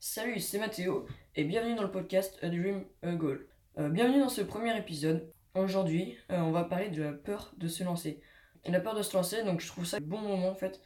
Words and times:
Salut, 0.00 0.38
c'est 0.38 0.60
Mathéo 0.60 1.06
et 1.34 1.42
bienvenue 1.42 1.74
dans 1.74 1.82
le 1.82 1.90
podcast 1.90 2.38
Dream, 2.44 2.84
A 3.02 3.10
Goal. 3.16 3.48
Euh, 3.78 3.88
bienvenue 3.88 4.20
dans 4.20 4.28
ce 4.28 4.42
premier 4.42 4.78
épisode. 4.78 5.28
Aujourd'hui, 5.56 6.16
euh, 6.30 6.38
on 6.38 6.52
va 6.52 6.62
parler 6.62 6.88
de 6.88 7.02
la 7.02 7.12
peur 7.12 7.52
de 7.56 7.66
se 7.66 7.82
lancer. 7.82 8.20
La 8.64 8.78
peur 8.78 8.94
de 8.94 9.02
se 9.02 9.16
lancer, 9.16 9.42
donc 9.42 9.60
je 9.60 9.66
trouve 9.66 9.84
ça 9.84 9.98
le 9.98 10.04
bon 10.04 10.20
moment 10.20 10.50
en 10.50 10.54
fait 10.54 10.80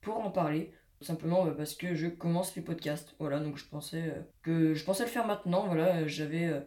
pour 0.00 0.20
en 0.20 0.30
parler. 0.30 0.72
Simplement 1.00 1.44
bah, 1.44 1.54
parce 1.56 1.74
que 1.74 1.96
je 1.96 2.06
commence 2.06 2.54
les 2.54 2.62
podcasts. 2.62 3.16
Voilà, 3.18 3.40
donc 3.40 3.56
je 3.56 3.66
pensais 3.66 4.14
euh, 4.46 4.74
le 4.76 5.06
faire 5.06 5.26
maintenant. 5.26 5.66
Voilà, 5.66 6.06
j'avais 6.06 6.62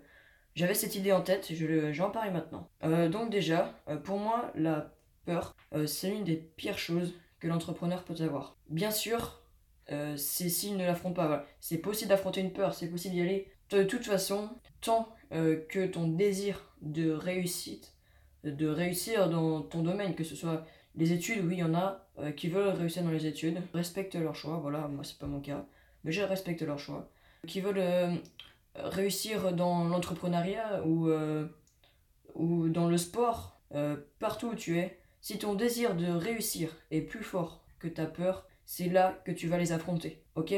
cette 0.74 0.96
idée 0.96 1.14
en 1.14 1.22
tête 1.22 1.48
je 1.50 1.66
vais 1.66 2.02
en 2.02 2.12
parler 2.12 2.32
maintenant. 2.32 2.70
donc 3.10 3.30
déjà, 3.30 3.74
pour 4.04 4.20
moi, 4.20 4.52
la 4.56 4.94
peur, 5.26 5.56
c'est 5.86 6.10
l'une 6.10 6.26
des 6.26 6.36
pires 6.36 6.78
choses 6.78 7.14
que 7.40 7.48
l'entrepreneur 7.48 8.04
peut 8.04 8.22
avoir. 8.22 8.58
Bien 8.70 8.92
sûr, 8.92 9.45
euh, 9.92 10.18
c'est 10.18 10.50
s'il 10.50 10.78
ne 10.78 10.86
l'affronte 10.86 11.16
pas. 11.16 11.46
C'est 11.60 11.78
possible 11.78 12.10
d'affronter 12.10 12.42
une 12.42 12.54
peur, 12.54 12.74
c'est 12.74 12.90
possible 12.90 13.14
d'y 13.16 13.22
aller. 13.22 13.52
De 13.70 13.84
toute 13.84 14.06
façon, 14.06 14.50
tant 14.82 15.10
euh, 15.32 15.64
que 15.70 15.86
ton 15.86 16.08
désir 16.08 16.74
de 16.82 17.12
réussite, 17.12 17.94
de 18.44 18.68
réussir 18.68 19.30
dans 19.30 19.62
ton 19.62 19.82
domaine, 19.82 20.16
que 20.16 20.24
ce 20.24 20.36
soit 20.36 20.66
les 20.96 21.12
études, 21.12 21.44
oui, 21.46 21.56
il 21.56 21.60
y 21.60 21.64
en 21.64 21.76
a 21.76 22.08
euh, 22.20 22.32
qui 22.32 22.48
veulent 22.48 22.70
réussir 22.70 23.04
dans 23.04 23.12
les 23.12 23.26
études, 23.26 23.62
respectent 23.74 24.16
leur 24.16 24.36
choix, 24.36 24.58
voilà, 24.58 24.88
moi 24.88 25.04
c'est 25.04 25.18
pas 25.18 25.28
mon 25.28 25.42
cas, 25.42 25.66
mais 26.04 26.12
je 26.12 26.22
respecte 26.22 26.62
leur 26.62 26.80
choix. 26.80 27.10
Qui 27.48 27.62
veulent 27.62 28.22
réussir 28.76 29.54
dans 29.54 29.84
l'entrepreneuriat 29.84 30.84
ou, 30.84 31.12
ou 32.34 32.70
dans 32.70 32.88
le 32.88 32.98
sport, 32.98 33.62
partout 34.18 34.48
où 34.48 34.56
tu 34.56 34.80
es, 34.80 35.00
si 35.22 35.38
ton 35.38 35.54
désir 35.54 35.96
de 35.96 36.08
réussir 36.08 36.76
est 36.90 37.02
plus 37.02 37.24
fort 37.24 37.64
que 37.78 37.88
ta 37.88 38.08
peur, 38.08 38.48
c'est 38.66 38.90
là 38.90 39.22
que 39.26 39.32
tu 39.32 39.48
vas 39.48 39.58
les 39.58 39.72
affronter. 39.72 40.24
Ok? 40.36 40.54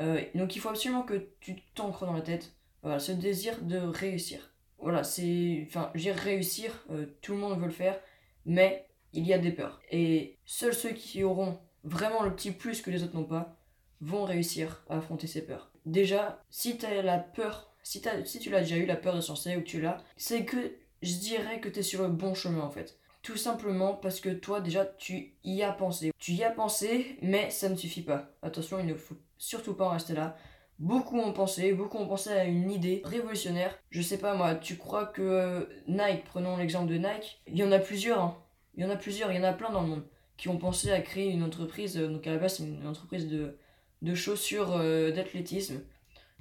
Euh, 0.00 0.20
Donc 0.34 0.56
il 0.56 0.60
faut 0.60 0.68
absolument 0.68 1.02
que 1.02 1.28
tu 1.40 1.56
t'ancres 1.74 2.06
dans 2.06 2.12
la 2.12 2.22
tête 2.22 2.52
voilà, 2.82 2.98
ce 2.98 3.12
désir 3.12 3.60
de 3.62 3.78
réussir. 3.78 4.52
Voilà, 4.78 5.04
c'est. 5.04 5.64
Enfin, 5.68 5.90
je 5.94 6.10
réussir, 6.10 6.84
euh, 6.90 7.06
tout 7.22 7.32
le 7.32 7.38
monde 7.38 7.58
veut 7.58 7.66
le 7.66 7.72
faire, 7.72 7.98
mais 8.44 8.88
il 9.12 9.24
y 9.24 9.32
a 9.32 9.38
des 9.38 9.52
peurs. 9.52 9.80
Et 9.90 10.38
seuls 10.44 10.74
ceux 10.74 10.90
qui 10.90 11.22
auront 11.22 11.58
vraiment 11.84 12.22
le 12.22 12.34
petit 12.34 12.50
plus 12.50 12.82
que 12.82 12.90
les 12.90 13.02
autres 13.04 13.14
n'ont 13.14 13.24
pas 13.24 13.56
vont 14.00 14.24
réussir 14.24 14.84
à 14.88 14.98
affronter 14.98 15.28
ces 15.28 15.46
peurs. 15.46 15.70
Déjà, 15.86 16.42
si 16.50 16.76
tu 16.76 16.86
as 16.86 17.02
la 17.02 17.18
peur, 17.18 17.72
si, 17.84 18.02
si 18.24 18.38
tu 18.40 18.50
l'as 18.50 18.60
déjà 18.60 18.76
eu, 18.76 18.86
la 18.86 18.96
peur 18.96 19.14
de 19.14 19.20
se 19.20 19.30
ou 19.32 19.60
que 19.60 19.66
tu 19.66 19.80
l'as, 19.80 20.02
c'est 20.16 20.44
que 20.44 20.72
je 21.02 21.14
dirais 21.16 21.60
que 21.60 21.68
tu 21.68 21.80
es 21.80 21.82
sur 21.82 22.02
le 22.02 22.08
bon 22.08 22.34
chemin 22.34 22.62
en 22.62 22.70
fait. 22.70 22.98
Tout 23.22 23.36
simplement 23.36 23.94
parce 23.94 24.20
que 24.20 24.30
toi 24.30 24.60
déjà 24.60 24.84
tu 24.84 25.34
y 25.44 25.62
as 25.62 25.72
pensé. 25.72 26.12
Tu 26.18 26.32
y 26.32 26.44
as 26.44 26.50
pensé, 26.50 27.16
mais 27.22 27.50
ça 27.50 27.68
ne 27.68 27.76
suffit 27.76 28.02
pas. 28.02 28.30
Attention, 28.42 28.78
il 28.80 28.86
ne 28.86 28.94
faut 28.94 29.16
surtout 29.38 29.74
pas 29.74 29.86
en 29.86 29.90
rester 29.90 30.14
là. 30.14 30.36
Beaucoup 30.78 31.20
ont 31.20 31.32
pensé, 31.32 31.72
beaucoup 31.72 31.98
ont 31.98 32.08
pensé 32.08 32.30
à 32.30 32.44
une 32.44 32.70
idée 32.70 33.02
révolutionnaire. 33.04 33.78
Je 33.90 34.02
sais 34.02 34.18
pas 34.18 34.34
moi, 34.34 34.56
tu 34.56 34.76
crois 34.76 35.06
que 35.06 35.22
euh, 35.22 35.64
Nike, 35.86 36.24
prenons 36.24 36.56
l'exemple 36.56 36.90
de 36.90 36.98
Nike, 36.98 37.40
il 37.46 37.56
y 37.56 37.62
en 37.62 37.70
a 37.70 37.78
plusieurs, 37.78 38.20
hein. 38.20 38.42
il 38.74 38.82
y 38.82 38.86
en 38.86 38.90
a 38.90 38.96
plusieurs, 38.96 39.30
il 39.30 39.36
y 39.36 39.40
en 39.40 39.44
a 39.44 39.52
plein 39.52 39.70
dans 39.70 39.82
le 39.82 39.88
monde 39.88 40.04
qui 40.36 40.48
ont 40.48 40.58
pensé 40.58 40.90
à 40.90 41.00
créer 41.00 41.30
une 41.30 41.44
entreprise, 41.44 41.96
euh, 41.96 42.08
donc 42.08 42.26
à 42.26 42.32
la 42.32 42.38
base 42.38 42.56
c'est 42.56 42.64
une 42.64 42.84
entreprise 42.86 43.28
de, 43.28 43.56
de 44.00 44.14
chaussures 44.14 44.72
euh, 44.72 45.12
d'athlétisme. 45.12 45.82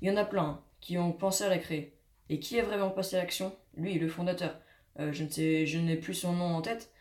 Il 0.01 0.07
y 0.07 0.11
en 0.11 0.17
a 0.17 0.25
plein 0.25 0.43
hein, 0.43 0.63
qui 0.79 0.97
ont 0.97 1.11
pensé 1.11 1.43
à 1.43 1.49
la 1.49 1.59
créer. 1.59 1.95
Et 2.29 2.39
qui 2.39 2.57
est 2.57 2.63
vraiment 2.63 2.89
passé 2.89 3.17
à 3.17 3.19
l'action? 3.19 3.53
Lui, 3.75 3.99
le 3.99 4.07
fondateur. 4.07 4.59
Euh, 4.99 5.13
je 5.13 5.23
ne 5.23 5.29
sais, 5.29 5.65
je 5.65 5.79
n'ai 5.79 5.95
plus 5.95 6.13
son 6.13 6.33
nom 6.33 6.55
en 6.55 6.61
tête, 6.61 6.91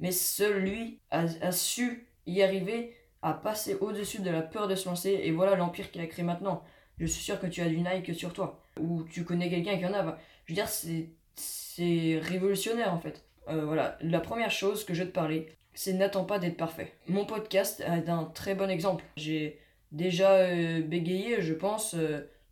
mais 0.00 0.12
seul 0.12 0.62
lui 0.62 1.00
a, 1.10 1.52
su 1.52 2.08
y 2.26 2.42
arriver, 2.42 2.94
à 3.22 3.32
passer 3.32 3.74
au-dessus 3.74 4.20
de 4.20 4.30
la 4.30 4.42
peur 4.42 4.68
de 4.68 4.74
se 4.74 4.88
lancer, 4.88 5.20
et 5.22 5.32
voilà 5.32 5.56
l'empire 5.56 5.90
qu'il 5.90 6.00
a 6.00 6.06
créé 6.06 6.24
maintenant. 6.24 6.64
Je 6.98 7.06
suis 7.06 7.22
sûr 7.22 7.40
que 7.40 7.46
tu 7.46 7.60
as 7.60 7.68
du 7.68 7.78
Nike 7.78 8.14
sur 8.14 8.32
toi, 8.32 8.62
ou 8.80 9.02
tu 9.04 9.24
connais 9.24 9.50
quelqu'un 9.50 9.78
qui 9.78 9.86
en 9.86 9.94
a. 9.94 10.18
Je 10.44 10.52
veux 10.52 10.54
dire, 10.54 10.68
c'est 10.68 12.20
révolutionnaire 12.22 12.92
en 12.92 13.00
fait. 13.00 13.24
Euh, 13.48 13.64
voilà, 13.64 13.96
la 14.00 14.20
première 14.20 14.50
chose 14.50 14.84
que 14.84 14.94
je 14.94 15.02
vais 15.02 15.08
te 15.08 15.14
parler, 15.14 15.46
c'est 15.74 15.92
n'attends 15.92 16.24
pas 16.24 16.38
d'être 16.38 16.56
parfait. 16.56 16.94
Mon 17.08 17.26
podcast 17.26 17.80
est 17.80 18.08
un 18.08 18.24
très 18.24 18.54
bon 18.54 18.70
exemple. 18.70 19.04
J'ai 19.16 19.60
déjà 19.92 20.32
euh, 20.32 20.80
bégayé, 20.80 21.42
je 21.42 21.54
pense, 21.54 21.94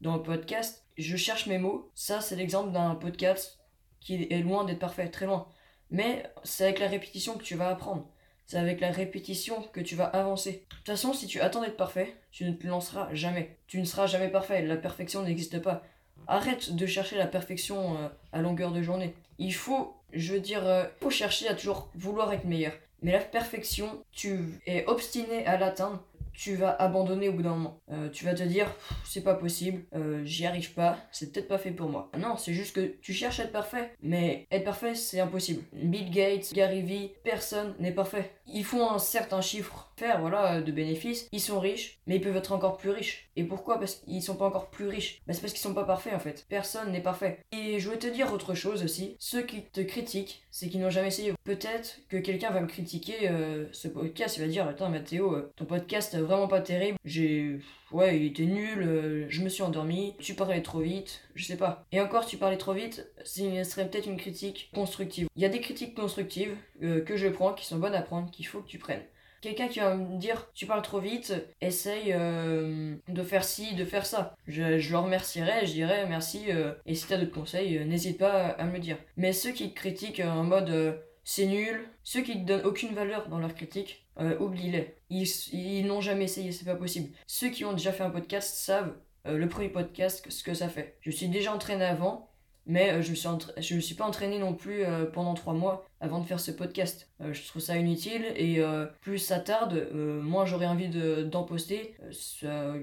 dans 0.01 0.17
le 0.17 0.23
podcast. 0.23 0.85
Je 0.97 1.17
cherche 1.17 1.47
mes 1.47 1.59
mots. 1.59 1.91
Ça, 1.95 2.21
c'est 2.21 2.37
l'exemple 2.37 2.71
d'un 2.71 2.95
podcast 2.95 3.59
qui 4.05 4.29
est 4.31 4.43
loin 4.43 4.65
d'être 4.65 4.79
parfait, 4.79 5.09
très 5.09 5.27
loin. 5.27 5.49
Mais 5.91 6.23
c'est 6.45 6.65
avec 6.65 6.79
la 6.79 6.89
répétition 6.89 7.37
que 7.37 7.43
tu 7.43 7.57
vas 7.57 7.71
apprendre. 7.71 8.07
C'est 8.47 8.59
avec 8.59 8.81
la 8.81 8.91
répétition 8.91 9.63
que 9.73 9.81
tu 9.81 9.97
vas 9.97 10.05
avancer. 10.05 10.53
De 10.71 10.77
toute 10.77 10.87
façon, 10.87 11.15
si 11.15 11.27
tu 11.27 11.41
attends 11.41 11.63
d'être 11.63 11.77
parfait, 11.77 12.15
tu 12.31 12.45
ne 12.45 12.53
te 12.53 12.67
lanceras 12.67 13.09
jamais. 13.15 13.57
Tu 13.67 13.81
ne 13.81 13.85
seras 13.85 14.07
jamais 14.07 14.29
parfait. 14.29 14.63
La 14.63 14.77
perfection 14.77 15.23
n'existe 15.23 15.61
pas. 15.61 15.83
Arrête 16.27 16.75
de 16.75 16.87
chercher 16.87 17.17
la 17.17 17.27
perfection 17.27 17.97
euh, 17.97 18.09
à 18.33 18.43
longueur 18.43 18.73
de 18.73 18.83
journée. 18.83 19.15
Il 19.39 19.55
faut, 19.55 19.95
je 20.13 20.35
veux 20.35 20.41
dire, 20.41 20.67
euh, 20.67 20.85
faut 21.01 21.11
chercher 21.11 21.49
à 21.49 21.55
toujours 21.55 21.91
vouloir 21.95 22.33
être 22.33 22.45
meilleur. 22.45 22.73
Mais 23.03 23.13
la 23.13 23.21
perfection, 23.21 24.03
tu 24.13 24.61
es 24.67 24.85
obstiné 24.87 25.47
à 25.47 25.59
l'atteindre 25.59 26.03
tu 26.35 26.57
vas 26.57 26.71
abandonner 26.71 27.29
au 27.29 27.33
bout 27.33 27.43
d'un 27.43 27.55
moment. 27.55 27.81
Euh, 27.91 28.09
tu 28.11 28.25
vas 28.25 28.35
te 28.35 28.43
dire, 28.43 28.67
c'est 29.05 29.23
pas 29.23 29.35
possible, 29.35 29.85
euh, 29.95 30.23
j'y 30.25 30.47
arrive 30.47 30.75
pas, 30.75 30.99
c'est 31.13 31.33
peut-être 31.33 31.49
pas 31.49 31.59
fait 31.59 31.71
pour 31.71 31.89
moi. 31.89 32.11
Non, 32.19 32.37
c'est 32.37 32.53
juste 32.53 32.75
que 32.75 32.95
tu 33.01 33.13
cherches 33.13 33.41
à 33.41 33.45
être 33.45 33.53
parfait, 33.53 33.95
mais 34.03 34.47
être 34.51 34.65
parfait, 34.65 34.95
c'est 34.95 35.21
impossible. 35.21 35.63
Bill 35.73 36.11
Gates, 36.11 36.53
Gary 36.53 36.83
Vee, 36.83 37.13
personne 37.23 37.75
n'est 37.79 37.93
parfait. 37.93 38.33
Ils 38.47 38.65
font 38.65 38.91
un 38.91 38.99
certain 38.99 39.41
chiffre 39.41 39.93
faire 39.97 40.21
voilà 40.21 40.61
de 40.61 40.73
bénéfices, 40.73 41.29
ils 41.33 41.41
sont 41.41 41.61
riches, 41.61 41.99
mais 42.07 42.17
ils 42.17 42.21
peuvent 42.21 42.37
être 42.37 42.53
encore 42.53 42.77
plus 42.77 42.91
riches. 42.91 43.31
Et 43.37 43.45
pourquoi? 43.45 43.79
Parce 43.79 43.97
qu'ils 43.97 44.23
sont 44.23 44.37
pas 44.37 44.47
encore 44.47 44.71
plus 44.71 44.89
riches. 44.89 45.23
Bah, 45.27 45.33
c'est 45.33 45.41
parce 45.41 45.53
qu'ils 45.53 45.63
sont 45.63 45.75
pas 45.75 45.85
parfaits 45.85 46.15
en 46.15 46.19
fait. 46.19 46.47
Personne 46.49 46.93
n'est 46.93 47.01
parfait. 47.01 47.41
Et 47.53 47.79
je 47.81 47.89
veux 47.89 47.99
te 47.99 48.07
dire 48.07 48.33
autre 48.33 48.55
chose 48.55 48.85
aussi. 48.85 49.17
Ceux 49.19 49.43
qui 49.43 49.63
te 49.63 49.81
critiquent, 49.81 50.43
c'est 50.51 50.69
qu'ils 50.69 50.81
n'ont 50.81 50.91
jamais 50.91 51.09
essayé. 51.09 51.33
Peut-être 51.45 52.01
que 52.09 52.17
quelqu'un 52.17 52.51
va 52.51 52.61
me 52.61 52.67
critiquer 52.67 53.29
euh, 53.29 53.67
ce 53.73 53.89
podcast, 53.89 54.37
il 54.37 54.41
va 54.41 54.49
dire 54.49 54.67
attends 54.67 54.89
Mathéo, 54.89 55.37
ton 55.57 55.65
podcast 55.65 56.17
vraiment 56.17 56.49
pas 56.49 56.61
terrible. 56.61 56.99
J'ai. 57.05 57.61
Ouais, 57.93 58.17
il 58.17 58.27
était 58.27 58.47
nul, 58.47 58.83
euh, 58.83 59.27
je 59.29 59.41
me 59.43 59.49
suis 59.49 59.63
endormi, 59.63 60.15
tu 60.19 60.35
parlais 60.35 60.63
trop 60.63 60.81
vite, 60.81 61.21
je 61.37 61.45
sais 61.45 61.57
pas. 61.57 61.87
Et 61.93 62.01
encore, 62.01 62.27
tu 62.27 62.37
parlais 62.37 62.57
trop 62.57 62.73
vite, 62.73 63.07
ce 63.25 63.63
serait 63.63 63.89
peut-être 63.89 64.09
une 64.09 64.17
critique 64.17 64.71
constructive. 64.75 65.29
Il 65.37 65.43
y 65.43 65.45
a 65.45 65.49
des 65.49 65.61
critiques 65.61 65.95
constructives 65.95 66.57
euh, 66.83 67.03
que 67.03 67.17
je 67.17 67.29
prends, 67.29 67.53
qui 67.53 67.65
sont 67.65 67.79
bonnes 67.79 67.95
à 67.95 68.03
prendre, 68.03 68.31
qu'il 68.33 68.47
faut 68.47 68.61
que 68.61 68.69
tu 68.69 68.79
prennes. 68.79 69.03
Quelqu'un 69.45 69.69
qui 69.69 69.81
va 69.81 69.95
me 69.95 70.19
dire 70.19 70.51
tu 70.55 70.67
parles 70.67 70.83
trop 70.83 71.01
vite, 71.01 71.35
essaye 71.61 72.13
euh, 72.15 72.97
de 73.09 73.23
faire 73.23 73.45
ci, 73.45 73.75
de 73.75 73.85
faire 73.85 74.07
ça. 74.07 74.35
Je, 74.47 74.79
je 74.79 74.91
le 74.91 74.99
remercierai, 74.99 75.67
je 75.67 75.73
dirais 75.73 76.07
merci. 76.09 76.47
et 76.87 76.95
si 76.95 77.07
t'as 77.07 77.19
d'autres 77.19 77.31
conseils, 77.31 77.85
n'hésite 77.85 78.19
pas 78.19 78.49
à 78.49 78.65
me 78.65 78.73
le 78.73 78.79
dire. 78.79 78.97
Mais 79.17 79.33
ceux 79.33 79.53
qui 79.53 79.75
critiquent 79.75 80.21
en 80.21 80.45
mode 80.45 80.99
c'est 81.25 81.47
nul, 81.47 81.89
ceux 82.03 82.21
qui 82.21 82.37
ne 82.37 82.45
donnent 82.45 82.67
aucune 82.67 82.95
valeur 82.95 83.29
dans 83.29 83.39
leur 83.39 83.55
critique, 83.55 84.07
euh, 84.21 84.39
oublie-les. 84.39 84.95
Ils, 85.11 85.87
n'ont 85.87 86.03
jamais 86.03 86.25
essayé, 86.25 86.53
c'est 86.53 86.67
pas 86.67 86.77
possible. 86.77 87.11
Ceux 87.27 87.49
qui 87.49 87.65
ont 87.65 87.73
déjà 87.73 87.93
fait 87.93 88.05
un 88.05 88.11
podcast 88.11 88.55
savent 88.57 88.95
euh, 89.27 89.39
le 89.39 89.49
premier 89.49 89.71
podcast 89.71 90.25
ce 90.29 90.45
que 90.45 90.55
ça 90.55 90.69
fait. 90.69 90.99
Je 91.01 91.11
suis 91.11 91.29
déjà 91.29 91.53
entraîné 91.53 91.85
avant, 91.85 92.31
mais 92.67 92.91
euh, 92.91 93.03
je 93.03 93.11
ne 93.11 93.63
suis 93.63 93.75
me 93.77 93.81
suis 93.81 93.95
pas 93.95 94.05
entraîné 94.05 94.39
non 94.39 94.55
plus 94.55 94.85
pendant 95.13 95.35
trois 95.35 95.55
mois 95.55 95.87
avant 96.01 96.21
de 96.21 96.27
faire 96.27 96.41
ce 96.41 96.51
podcast. 96.51 97.09
je 97.21 97.47
trouve 97.47 97.63
ça 97.63 97.77
inutile 97.77 98.25
et 98.37 98.61
plus 99.01 99.19
ça 99.19 99.39
tarde, 99.39 99.89
moins 99.93 100.45
j'aurais 100.45 100.67
envie 100.67 100.89
d'en 100.89 101.43
poster. 101.45 101.95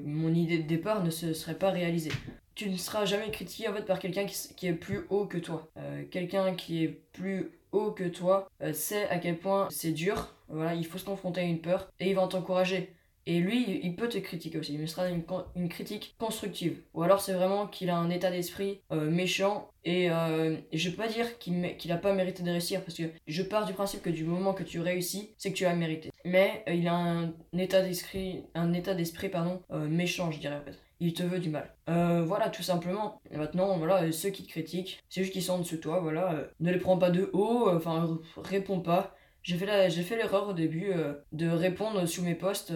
mon 0.03 0.33
idée 0.33 0.59
de 0.59 0.67
départ 0.67 1.03
ne 1.03 1.09
se 1.09 1.33
serait 1.33 1.55
pas 1.55 1.69
réalisée 1.69 2.11
tu 2.53 2.69
ne 2.69 2.75
seras 2.75 3.05
jamais 3.05 3.31
critiqué 3.31 3.69
en 3.69 3.73
fait 3.73 3.85
par 3.85 3.97
quelqu'un 3.97 4.25
qui, 4.25 4.67
est 4.67 4.73
plus 4.73 5.05
haut 5.09 5.25
que 5.25 5.37
toi. 5.37 5.71
quelqu'un 6.11 6.53
qui 6.53 6.83
est 6.83 6.89
plus 7.13 7.51
haut 7.71 7.91
que 7.91 8.07
toi 8.07 8.49
euh, 8.61 8.73
sait 8.73 9.07
à 9.09 9.17
quel 9.17 9.37
point 9.37 9.67
c'est 9.71 9.91
dur. 9.91 10.33
Voilà, 10.49 10.75
il 10.75 10.85
faut 10.85 10.97
se 10.97 11.05
confronter 11.05 11.41
à 11.41 11.43
une 11.43 11.61
peur 11.61 11.89
et 11.99 12.09
il 12.09 12.15
va 12.15 12.27
t'encourager. 12.27 12.93
Et 13.31 13.39
lui, 13.39 13.79
il 13.81 13.95
peut 13.95 14.09
te 14.09 14.17
critiquer 14.17 14.57
aussi, 14.57 14.77
mais 14.77 14.87
ce 14.87 14.95
sera 14.95 15.07
une, 15.07 15.69
critique 15.69 16.15
constructive. 16.19 16.81
Ou 16.93 17.03
alors 17.03 17.21
c'est 17.21 17.31
vraiment 17.31 17.65
qu'il 17.65 17.89
a 17.89 17.95
un 17.95 18.09
état 18.09 18.29
d'esprit 18.29 18.81
euh, 18.91 19.09
méchant 19.09 19.69
et 19.85 20.11
euh, 20.11 20.57
je 20.73 20.89
peux 20.89 20.97
pas 20.97 21.07
dire 21.07 21.39
qu'il 21.39 21.61
n'a 21.61 21.97
pas 21.97 22.11
mérité 22.11 22.43
de 22.43 22.51
réussir 22.51 22.83
parce 22.83 22.97
que 22.97 23.03
je 23.27 23.41
pars 23.41 23.65
du 23.65 23.71
principe 23.71 24.01
que 24.01 24.09
du 24.09 24.25
moment 24.25 24.53
que 24.53 24.63
tu 24.63 24.81
réussis, 24.81 25.33
c'est 25.37 25.53
que 25.53 25.57
tu 25.57 25.65
as 25.65 25.73
mérité. 25.73 26.11
Mais 26.25 26.65
il 26.67 26.85
a 26.89 26.93
un 26.93 27.33
état 27.57 27.81
d'esprit, 27.81 28.43
un 28.53 28.73
état 28.73 28.95
d'esprit 28.95 29.29
pardon 29.29 29.61
méchant, 29.69 30.29
je 30.31 30.39
dirais 30.39 30.61
il 31.01 31.15
te 31.15 31.23
veut 31.23 31.39
du 31.39 31.49
mal. 31.49 31.73
Euh, 31.89 32.23
voilà, 32.23 32.49
tout 32.49 32.61
simplement. 32.61 33.19
Maintenant, 33.31 33.77
voilà, 33.77 34.11
ceux 34.11 34.29
qui 34.29 34.43
te 34.43 34.49
critiquent, 34.49 35.03
c'est 35.09 35.23
juste 35.23 35.33
qu'ils 35.33 35.43
sont 35.43 35.53
en 35.53 35.59
dessous 35.59 35.75
de 35.75 35.81
toi, 35.81 35.99
voilà. 35.99 36.31
Euh, 36.31 36.47
ne 36.59 36.71
les 36.71 36.77
prends 36.77 36.97
pas 36.97 37.09
de 37.09 37.29
haut, 37.33 37.67
euh, 37.67 37.77
enfin, 37.77 38.19
réponds 38.37 38.79
pas. 38.79 39.15
J'ai 39.43 39.57
fait, 39.57 39.65
la, 39.65 39.89
j'ai 39.89 40.03
fait 40.03 40.15
l'erreur 40.15 40.49
au 40.49 40.53
début 40.53 40.91
de 41.31 41.49
répondre 41.49 42.05
sous 42.05 42.21
mes 42.21 42.35
posts 42.35 42.73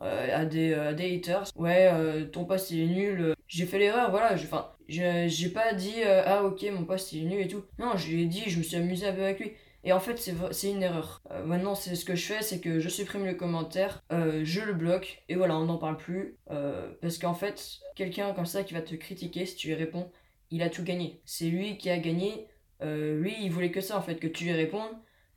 à, 0.00 0.44
des, 0.44 0.92
des 0.96 1.16
haters. 1.16 1.50
Ouais, 1.56 1.90
ton 2.32 2.44
post 2.44 2.70
il 2.70 2.80
est 2.82 2.94
nul. 2.94 3.34
J'ai 3.48 3.66
fait 3.66 3.78
l'erreur, 3.78 4.10
voilà. 4.10 4.34
Enfin, 4.34 4.72
j'ai 4.88 5.48
pas 5.48 5.72
dit 5.72 6.02
ah 6.04 6.44
ok, 6.44 6.64
mon 6.72 6.84
post 6.84 7.12
il 7.12 7.22
est 7.22 7.28
nul 7.28 7.40
et 7.40 7.48
tout. 7.48 7.64
Non, 7.78 7.96
je 7.96 8.08
lui 8.10 8.22
ai 8.22 8.26
dit, 8.26 8.42
je 8.46 8.58
me 8.58 8.62
suis 8.62 8.76
amusé 8.76 9.06
un 9.06 9.12
peu 9.12 9.22
avec 9.22 9.40
lui. 9.40 9.52
Et 9.84 9.92
en 9.92 10.00
fait, 10.00 10.18
c'est 10.52 10.70
une 10.70 10.82
erreur. 10.82 11.22
Euh, 11.30 11.44
maintenant, 11.44 11.74
c'est 11.74 11.96
ce 11.96 12.04
que 12.04 12.14
je 12.14 12.24
fais, 12.24 12.42
c'est 12.42 12.60
que 12.60 12.78
je 12.78 12.88
supprime 12.88 13.24
le 13.24 13.34
commentaire, 13.34 14.02
euh, 14.12 14.42
je 14.44 14.60
le 14.60 14.74
bloque, 14.74 15.24
et 15.28 15.34
voilà, 15.34 15.56
on 15.56 15.64
n'en 15.64 15.76
parle 15.76 15.96
plus. 15.96 16.36
Euh, 16.50 16.92
parce 17.00 17.18
qu'en 17.18 17.34
fait, 17.34 17.78
quelqu'un 17.96 18.32
comme 18.32 18.46
ça 18.46 18.62
qui 18.62 18.74
va 18.74 18.82
te 18.82 18.94
critiquer, 18.94 19.44
si 19.44 19.56
tu 19.56 19.68
lui 19.68 19.74
réponds, 19.74 20.10
il 20.50 20.62
a 20.62 20.70
tout 20.70 20.84
gagné. 20.84 21.20
C'est 21.24 21.46
lui 21.46 21.78
qui 21.78 21.90
a 21.90 21.98
gagné. 21.98 22.46
lui, 22.80 23.34
il 23.40 23.50
voulait 23.50 23.70
que 23.70 23.80
ça, 23.80 23.98
en 23.98 24.02
fait, 24.02 24.16
que 24.16 24.26
tu 24.28 24.44
lui 24.44 24.52
répondes. 24.52 24.90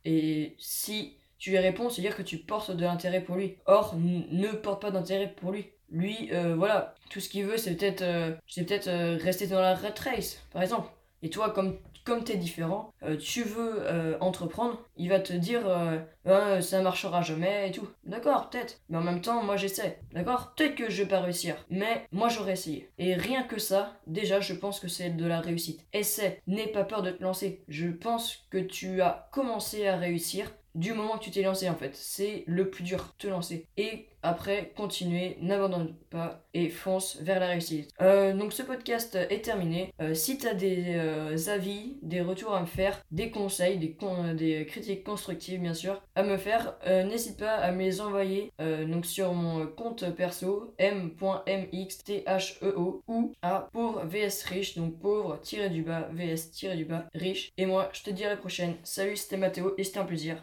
Et 0.06 0.54
si 0.58 1.18
tu 1.38 1.50
lui 1.50 1.58
réponds, 1.58 1.90
c'est-à-dire 1.90 2.16
que 2.16 2.22
tu 2.22 2.38
portes 2.38 2.70
de 2.70 2.84
l'intérêt 2.84 3.20
pour 3.20 3.36
lui. 3.36 3.56
Or, 3.66 3.94
ne 3.96 4.52
porte 4.52 4.80
pas 4.80 4.90
d'intérêt 4.90 5.34
pour 5.36 5.52
lui. 5.52 5.66
Lui, 5.90 6.30
voilà, 6.56 6.94
tout 7.10 7.20
ce 7.20 7.28
qu'il 7.28 7.44
veut, 7.44 7.58
c'est 7.58 7.76
peut-être 7.76 8.02
c'est 8.46 8.64
peut-être 8.64 8.88
rester 9.22 9.46
dans 9.46 9.60
la 9.60 9.74
rat 9.74 9.94
race, 10.02 10.42
par 10.52 10.62
exemple. 10.62 10.88
Et 11.22 11.28
toi, 11.28 11.50
comme 11.50 11.78
comme 12.06 12.24
tu 12.24 12.32
es 12.32 12.36
différent, 12.36 12.94
euh, 13.02 13.16
tu 13.16 13.42
veux 13.42 13.82
euh, 13.82 14.16
entreprendre, 14.20 14.80
il 14.96 15.08
va 15.08 15.18
te 15.18 15.32
dire 15.32 15.62
euh, 15.66 16.60
ça 16.60 16.80
marchera 16.80 17.20
jamais 17.20 17.68
et 17.68 17.72
tout. 17.72 17.88
D'accord, 18.04 18.48
peut-être. 18.48 18.80
Mais 18.88 18.96
en 18.96 19.02
même 19.02 19.20
temps, 19.20 19.42
moi 19.42 19.56
j'essaie. 19.56 20.00
D'accord? 20.12 20.54
Peut-être 20.56 20.76
que 20.76 20.88
je 20.88 21.02
vais 21.02 21.08
pas 21.08 21.20
réussir. 21.20 21.56
Mais 21.68 22.06
moi 22.12 22.28
j'aurais 22.28 22.52
essayé. 22.52 22.90
Et 22.98 23.14
rien 23.14 23.42
que 23.42 23.58
ça, 23.58 23.98
déjà, 24.06 24.40
je 24.40 24.54
pense 24.54 24.78
que 24.78 24.88
c'est 24.88 25.10
de 25.10 25.26
la 25.26 25.40
réussite. 25.40 25.84
Essaie. 25.92 26.40
N'aie 26.46 26.68
pas 26.68 26.84
peur 26.84 27.02
de 27.02 27.10
te 27.10 27.22
lancer. 27.22 27.64
Je 27.68 27.88
pense 27.88 28.46
que 28.50 28.58
tu 28.58 29.02
as 29.02 29.28
commencé 29.32 29.86
à 29.88 29.96
réussir 29.96 30.52
du 30.76 30.92
moment 30.92 31.18
que 31.18 31.24
tu 31.24 31.30
t'es 31.30 31.42
lancé 31.42 31.68
en 31.68 31.74
fait. 31.74 31.96
C'est 31.96 32.44
le 32.46 32.70
plus 32.70 32.84
dur, 32.84 33.14
te 33.18 33.26
lancer. 33.26 33.66
Et 33.76 34.06
après, 34.26 34.72
continuer, 34.76 35.36
n'abandonne 35.40 35.94
pas 36.10 36.44
et 36.52 36.68
fonce 36.68 37.18
vers 37.20 37.38
la 37.38 37.46
réussite. 37.46 37.90
Euh, 38.00 38.32
donc 38.32 38.52
ce 38.52 38.62
podcast 38.62 39.14
est 39.14 39.44
terminé. 39.44 39.94
Euh, 40.00 40.14
si 40.14 40.36
tu 40.36 40.48
as 40.48 40.54
des 40.54 40.96
euh, 40.96 41.36
avis, 41.46 41.96
des 42.02 42.22
retours 42.22 42.52
à 42.52 42.60
me 42.60 42.66
faire, 42.66 43.00
des 43.12 43.30
conseils, 43.30 43.78
des, 43.78 43.96
critiques 44.66 45.04
constructives 45.04 45.60
bien 45.60 45.74
sûr, 45.74 46.02
à 46.16 46.24
me 46.24 46.36
faire, 46.38 46.76
n'hésite 46.86 47.38
pas 47.38 47.54
à 47.54 47.70
me 47.70 47.82
les 47.82 48.00
envoyer 48.00 48.52
donc 48.58 49.06
sur 49.06 49.32
mon 49.32 49.66
compte 49.66 50.10
perso 50.14 50.74
m.mxtheo 50.78 52.22
ou 53.06 53.32
à 53.42 53.68
pour 53.72 54.00
vs 54.04 54.42
riche, 54.46 54.76
donc 54.76 54.98
pauvre 54.98 55.38
tiré 55.40 55.70
du 55.70 55.82
bas 55.82 56.08
vs 56.12 56.50
tiré 56.50 56.76
du 56.76 56.84
bas 56.84 57.06
riche. 57.14 57.52
Et 57.56 57.66
moi, 57.66 57.90
je 57.92 58.02
te 58.02 58.10
dis 58.10 58.24
à 58.24 58.28
la 58.28 58.36
prochaine. 58.36 58.74
Salut, 58.82 59.16
c'était 59.16 59.36
Mathéo 59.36 59.74
et 59.78 59.84
c'était 59.84 60.00
un 60.00 60.04
plaisir. 60.04 60.42